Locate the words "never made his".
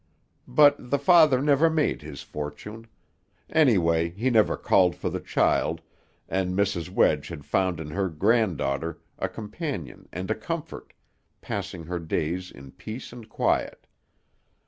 1.43-2.23